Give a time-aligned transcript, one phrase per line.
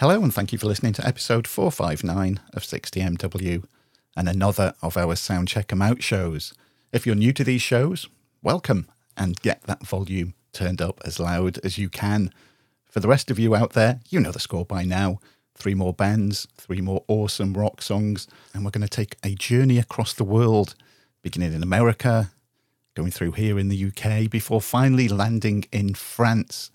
[0.00, 3.64] Hello, and thank you for listening to episode 459 of 60MW
[4.16, 6.54] and another of our Sound Check 'em Out shows.
[6.92, 8.06] If you're new to these shows,
[8.40, 12.32] welcome and get that volume turned up as loud as you can.
[12.88, 15.18] For the rest of you out there, you know the score by now.
[15.56, 19.78] Three more bands, three more awesome rock songs, and we're going to take a journey
[19.78, 20.76] across the world,
[21.22, 22.30] beginning in America,
[22.94, 26.70] going through here in the UK, before finally landing in France.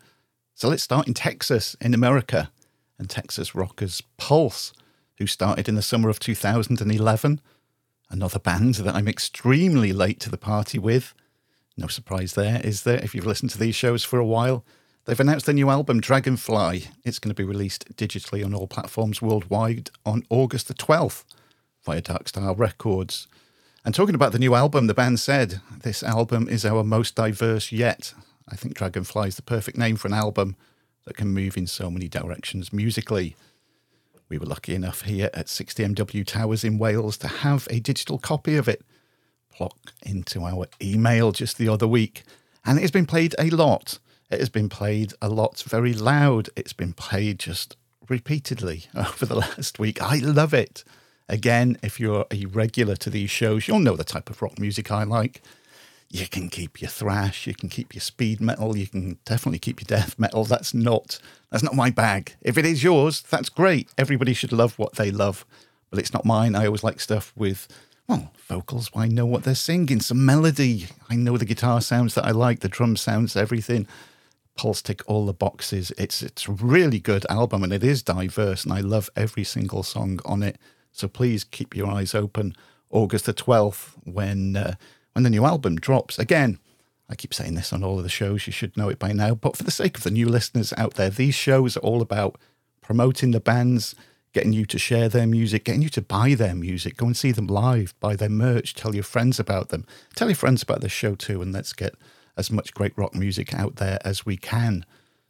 [0.55, 2.51] So let's start in Texas, in America,
[3.03, 4.71] and Texas rockers Pulse,
[5.17, 7.41] who started in the summer of 2011.
[8.09, 11.13] Another band that I'm extremely late to the party with.
[11.75, 14.63] No surprise there, is there, if you've listened to these shows for a while?
[15.03, 16.85] They've announced their new album, Dragonfly.
[17.03, 21.25] It's going to be released digitally on all platforms worldwide on August the 12th
[21.83, 23.27] via Darkstar Records.
[23.83, 27.69] And talking about the new album, the band said, This album is our most diverse
[27.69, 28.13] yet.
[28.47, 30.55] I think Dragonfly is the perfect name for an album
[31.05, 33.35] that can move in so many directions musically.
[34.29, 38.55] We were lucky enough here at 60MW Towers in Wales to have a digital copy
[38.55, 38.81] of it
[39.51, 42.23] pluck into our email just the other week.
[42.65, 43.99] And it has been played a lot.
[44.31, 46.49] It has been played a lot very loud.
[46.55, 47.77] It's been played just
[48.09, 50.01] repeatedly over the last week.
[50.01, 50.83] I love it.
[51.29, 54.91] Again, if you're a regular to these shows, you'll know the type of rock music
[54.91, 55.41] I like.
[56.13, 59.81] You can keep your thrash, you can keep your speed metal, you can definitely keep
[59.81, 60.45] your death metal.
[60.45, 61.17] That's not
[61.49, 62.35] that's not my bag.
[62.43, 63.89] If it is yours, that's great.
[63.97, 65.43] Everybody should love what they love,
[65.89, 66.53] but it's not mine.
[66.53, 67.67] I always like stuff with
[68.07, 68.91] well, vocals.
[68.95, 70.85] I know what they're singing, some melody.
[71.09, 73.87] I know the guitar sounds that I like, the drum sounds, everything.
[74.55, 75.91] Pulse tick all the boxes.
[75.97, 79.81] It's it's a really good album and it is diverse and I love every single
[79.81, 80.59] song on it.
[80.91, 82.55] So please keep your eyes open.
[82.91, 84.75] August the twelfth when uh,
[85.13, 86.19] when the new album drops.
[86.19, 86.59] Again,
[87.09, 88.47] I keep saying this on all of the shows.
[88.47, 89.35] You should know it by now.
[89.35, 92.37] But for the sake of the new listeners out there, these shows are all about
[92.81, 93.95] promoting the bands,
[94.33, 97.31] getting you to share their music, getting you to buy their music, go and see
[97.31, 99.85] them live, buy their merch, tell your friends about them,
[100.15, 101.95] tell your friends about this show too, and let's get
[102.35, 104.85] as much great rock music out there as we can.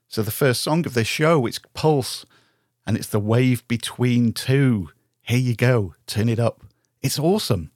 [0.08, 2.26] So the first song of this show, it's Pulse,
[2.86, 4.90] and it's the wave between two.
[5.22, 6.62] Here you go, turn it up.
[7.02, 7.72] It's awesome.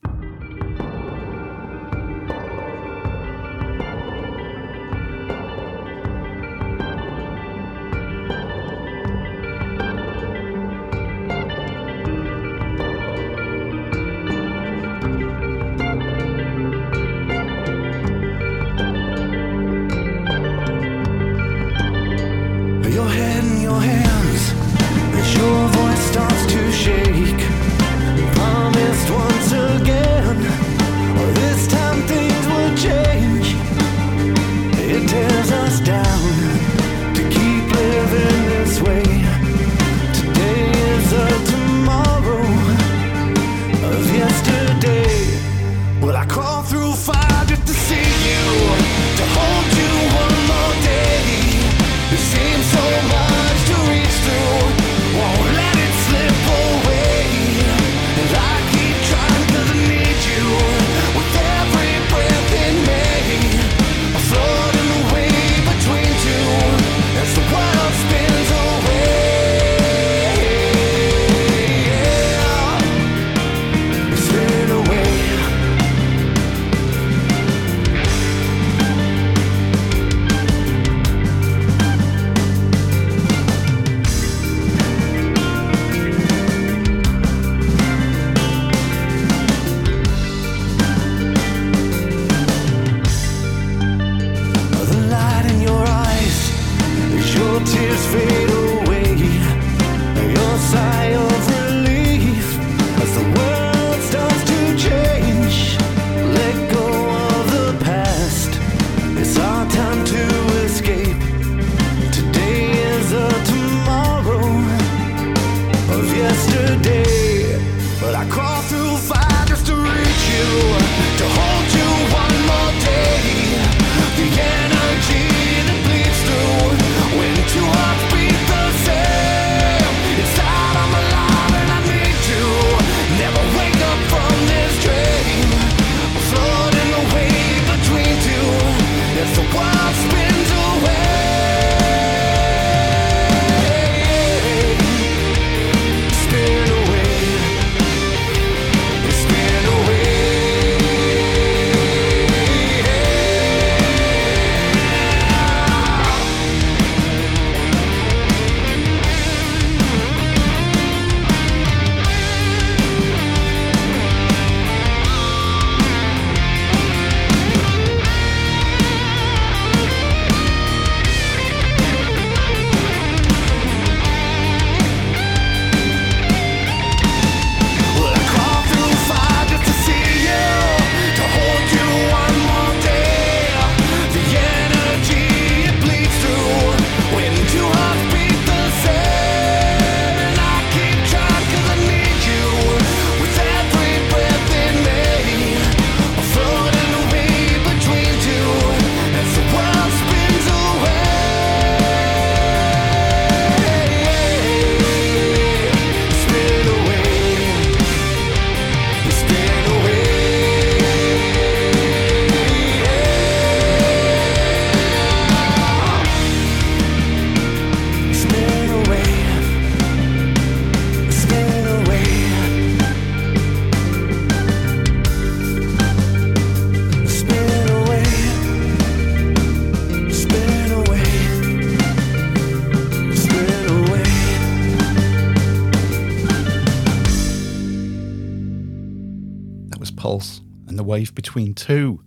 [240.88, 242.02] Wave Between Two.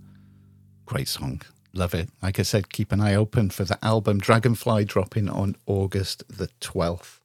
[0.87, 1.43] Great song.
[1.75, 2.09] Love it.
[2.23, 6.49] Like I said, keep an eye open for the album Dragonfly dropping on August the
[6.63, 7.19] 12th.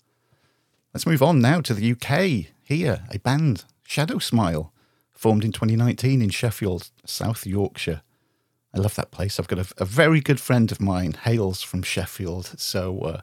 [0.93, 2.51] Let's move on now to the UK.
[2.61, 4.73] Here, a band, Shadow Smile,
[5.13, 8.01] formed in 2019 in Sheffield, South Yorkshire.
[8.73, 9.39] I love that place.
[9.39, 12.59] I've got a, a very good friend of mine, hails from Sheffield.
[12.59, 13.21] So, uh,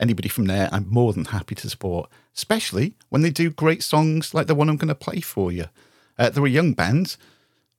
[0.00, 4.34] anybody from there, I'm more than happy to support, especially when they do great songs
[4.34, 5.66] like the one I'm going to play for you.
[6.18, 7.16] Uh, they're a young band,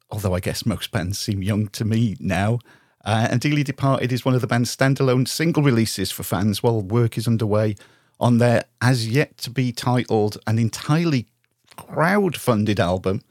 [0.09, 2.59] although I guess most bands seem young to me now.
[3.05, 6.81] Uh, and Dearly Departed is one of the band's standalone single releases for fans while
[6.81, 7.75] work is underway
[8.19, 11.27] on their as yet to be titled and entirely
[11.77, 13.21] crowd funded album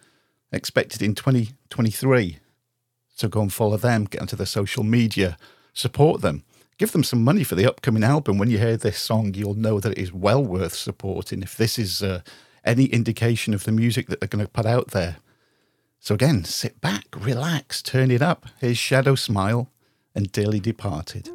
[0.53, 2.39] expected in 2023.
[3.15, 5.37] So go and follow them, get onto their social media,
[5.75, 6.45] support them,
[6.79, 8.39] give them some money for the upcoming album.
[8.39, 11.79] When you hear this song, you'll know that it is well worth supporting if this
[11.79, 12.23] is uh,
[12.65, 15.17] any indication of the music that they're going to put out there.
[16.01, 18.47] So again, sit back, relax, turn it up.
[18.61, 19.71] Here's Shadow Smile
[20.15, 21.31] and Dearly Departed.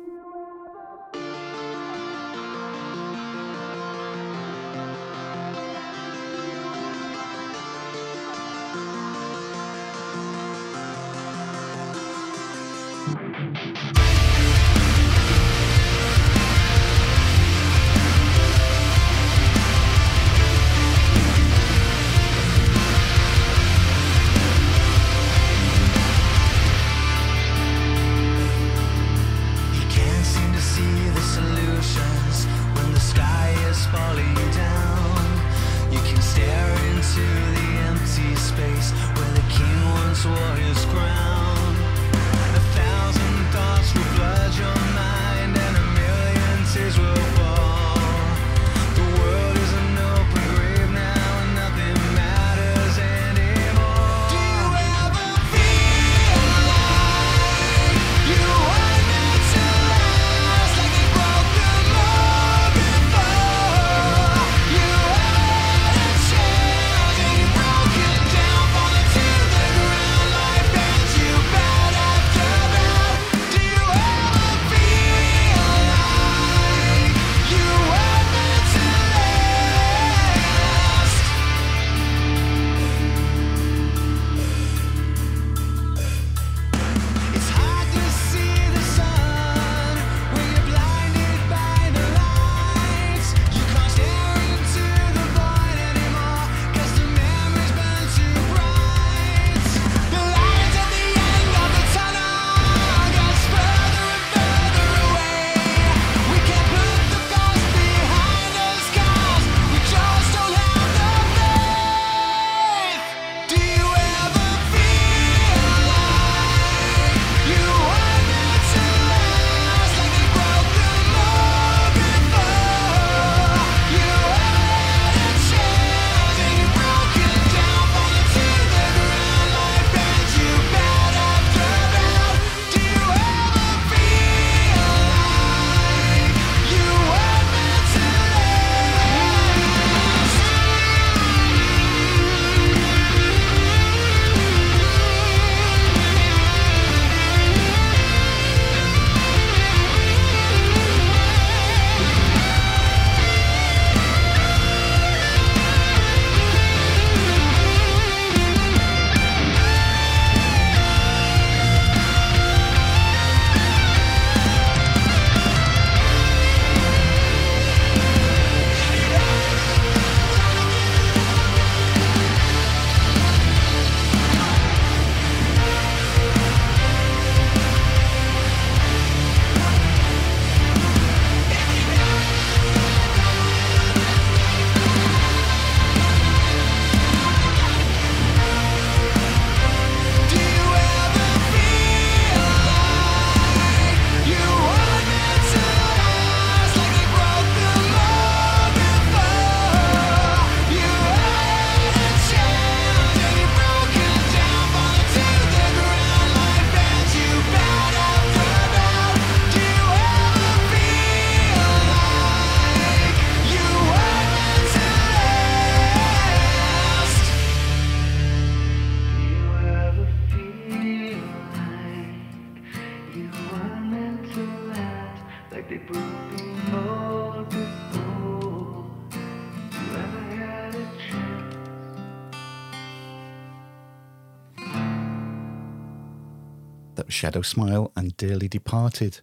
[237.10, 239.22] Shadow Smile and Dearly Departed.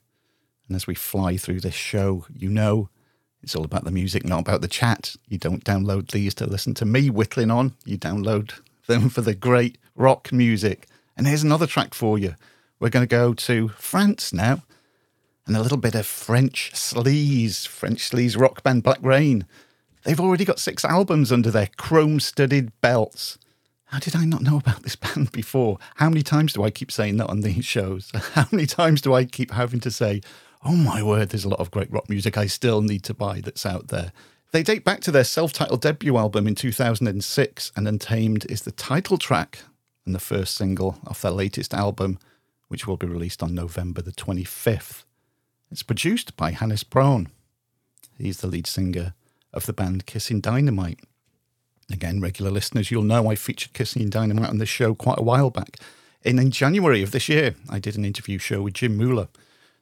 [0.67, 2.89] And as we fly through this show, you know
[3.43, 5.17] it's all about the music, not about the chat.
[5.29, 9.35] You don't download these to listen to me whittling on, you download them for the
[9.35, 10.87] great rock music.
[11.17, 12.35] And here's another track for you.
[12.79, 14.63] We're going to go to France now
[15.47, 19.47] and a little bit of French sleaze, French sleaze rock band Black Rain.
[20.05, 23.39] They've already got six albums under their chrome studded belts.
[23.91, 25.79] How did I not know about this band before?
[25.97, 28.13] How many times do I keep saying that on these shows?
[28.35, 30.21] How many times do I keep having to say,
[30.65, 33.41] oh my word, there's a lot of great rock music I still need to buy
[33.41, 34.13] that's out there?
[34.53, 38.71] They date back to their self titled debut album in 2006, and Untamed is the
[38.71, 39.65] title track
[40.07, 42.21] and the first single off their latest album,
[42.69, 45.03] which will be released on November the 25th.
[45.73, 47.29] It's produced by Hannes Braun.
[48.19, 49.15] He's the lead singer
[49.53, 51.01] of the band Kissing Dynamite.
[51.91, 55.51] Again, regular listeners, you'll know I featured Kissing Dynamite on this show quite a while
[55.51, 55.77] back.
[56.25, 59.29] And in January of this year, I did an interview show with Jim Mueller,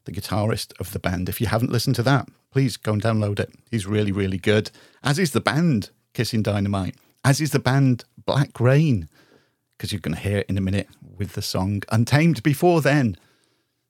[0.05, 1.29] the guitarist of the band.
[1.29, 3.51] If you haven't listened to that, please go and download it.
[3.71, 4.71] He's really, really good.
[5.03, 9.09] As is the band Kissing Dynamite, as is the band Black Rain,
[9.77, 12.43] because you're going to hear it in a minute with the song Untamed.
[12.43, 13.17] Before then,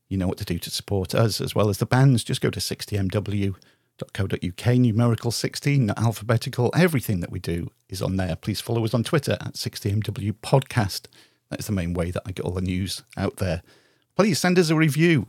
[0.08, 2.24] you know what to do to support us as well as the bands.
[2.24, 2.60] Just go to
[3.98, 6.70] 60mw.co.uk, numerical 16, not alphabetical.
[6.76, 8.36] Everything that we do is on there.
[8.36, 11.06] Please follow us on Twitter at 60mw podcast.
[11.50, 13.62] That's the main way that I get all the news out there.
[14.16, 15.28] Please send us a review.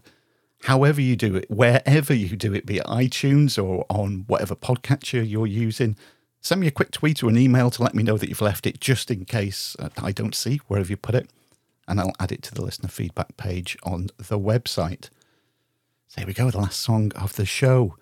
[0.64, 5.28] However, you do it, wherever you do it, be it iTunes or on whatever podcatcher
[5.28, 5.96] you're using,
[6.42, 8.68] send me a quick tweet or an email to let me know that you've left
[8.68, 11.30] it just in case uh, I don't see wherever you put it
[11.88, 15.10] and I'll add it to the listener feedback page on the website.
[16.10, 17.96] So here we go, the last song of the show.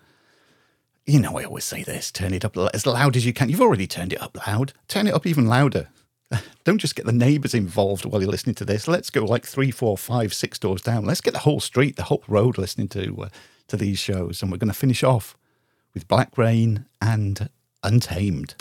[1.08, 3.48] You know, I always say this turn it up as loud as you can.
[3.48, 4.74] You've already turned it up loud.
[4.88, 5.88] Turn it up even louder.
[6.64, 8.86] Don't just get the neighbours involved while you're listening to this.
[8.86, 11.06] Let's go like three, four, five, six doors down.
[11.06, 13.28] Let's get the whole street, the whole road listening to uh,
[13.68, 14.42] to these shows.
[14.42, 15.34] And we're going to finish off
[15.94, 17.48] with Black Rain and
[17.82, 18.54] Untamed.